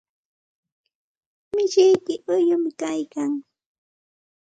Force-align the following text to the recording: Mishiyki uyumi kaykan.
Mishiyki 1.53 2.13
uyumi 2.33 2.71
kaykan. 2.79 3.31